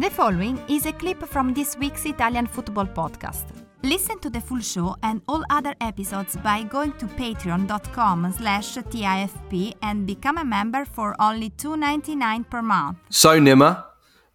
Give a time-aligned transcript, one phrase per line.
[0.00, 3.44] The following is a clip from this week's Italian football podcast.
[3.82, 9.74] Listen to the full show and all other episodes by going to patreon.com slash TIFP
[9.82, 12.96] and become a member for only $2.99 per month.
[13.10, 13.84] So, Nima,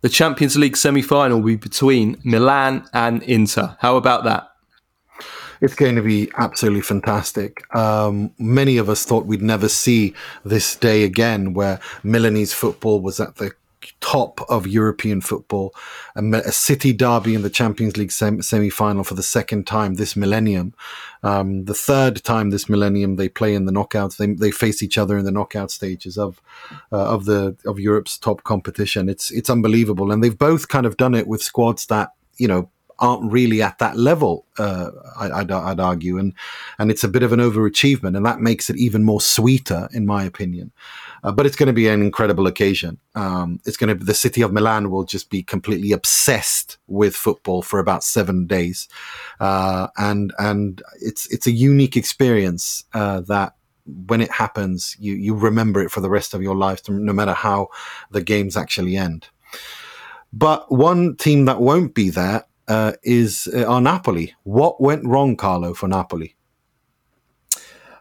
[0.02, 3.76] the Champions League semi-final will be between Milan and Inter.
[3.80, 4.52] How about that?
[5.62, 7.64] It's going to be absolutely fantastic.
[7.76, 10.14] Um, many of us thought we'd never see
[10.44, 13.52] this day again where Milanese football was at the
[14.02, 15.74] top of European football,
[16.16, 19.96] a, a city derby in the Champions League sem- semi final for the second time
[19.96, 20.74] this millennium.
[21.24, 24.18] Um, the third time this millennium they play in the knockouts.
[24.18, 26.42] They, they face each other in the knockout stages of
[26.92, 29.10] uh, of the of Europe's top competition.
[29.10, 32.70] It's it's unbelievable, and they've both kind of done it with squads that you know
[33.00, 34.46] aren't really at that level.
[34.58, 36.34] Uh, I, would I'd argue, and
[36.80, 40.06] and it's a bit of an overachievement, and that makes it even more sweeter, in
[40.06, 40.72] my opinion.
[41.24, 42.98] Uh, but it's going to be an incredible occasion.
[43.16, 47.16] Um, it's going to be the city of Milan will just be completely obsessed with
[47.16, 48.88] football for about seven days,
[49.40, 53.56] uh, and and it's it's a unique experience uh, that
[54.08, 57.34] when it happens, you you remember it for the rest of your life, no matter
[57.34, 57.70] how
[58.12, 59.28] the games actually end.
[60.34, 64.34] But one team that won't be there uh, is uh, our Napoli.
[64.44, 66.36] What went wrong, Carlo, for Napoli?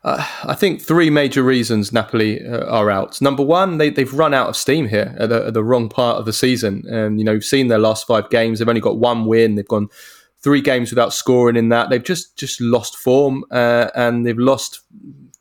[0.05, 3.21] Uh, I think three major reasons Napoli uh, are out.
[3.23, 6.19] Number one, they, they've run out of steam here at the, at the, wrong part
[6.19, 6.85] of the season.
[6.87, 8.59] And, you know, we've seen their last five games.
[8.59, 9.55] They've only got one win.
[9.55, 9.89] They've gone
[10.43, 11.89] three games without scoring in that.
[11.89, 14.81] They've just, just lost form uh, and they've lost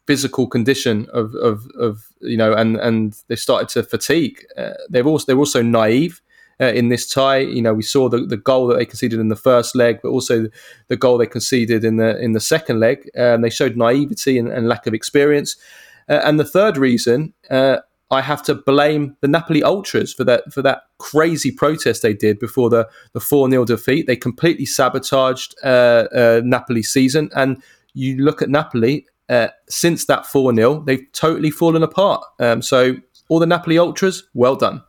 [0.07, 4.45] physical condition of, of, of, you know, and, and they've started to fatigue.
[4.57, 6.21] Uh, they've also, they're also naive
[6.59, 7.39] uh, in this tie.
[7.39, 10.09] You know, we saw the, the goal that they conceded in the first leg, but
[10.09, 10.47] also
[10.87, 13.09] the goal they conceded in the in the second leg.
[13.17, 15.55] Um, they showed naivety and, and lack of experience.
[16.09, 17.77] Uh, and the third reason, uh,
[18.11, 22.39] I have to blame the Napoli ultras for that for that crazy protest they did
[22.39, 24.07] before the the four 0 defeat.
[24.07, 27.29] They completely sabotaged uh, uh, Napoli's season.
[27.35, 27.61] And
[27.93, 32.23] you look at Napoli uh, since that four 0 they've totally fallen apart.
[32.39, 32.95] Um, so
[33.29, 34.83] all the Napoli ultras, well done.